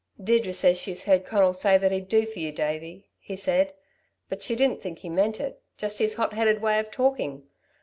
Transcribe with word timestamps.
"Deirdre 0.19 0.51
says 0.51 0.81
she's 0.81 1.03
heard 1.03 1.25
Conal 1.27 1.53
say 1.53 1.77
that 1.77 1.91
he'd 1.91 2.09
do 2.09 2.25
for 2.25 2.39
you, 2.39 2.51
Davey," 2.51 3.11
he 3.19 3.35
said, 3.35 3.73
"but 4.29 4.41
she 4.41 4.55
didn't 4.55 4.81
think 4.81 4.97
he 4.97 5.09
meant 5.09 5.39
it. 5.39 5.61
Just 5.77 5.99
his 5.99 6.15
hot 6.15 6.33
headed 6.33 6.59
way 6.59 6.79
of 6.79 6.89
talking! 6.89 7.43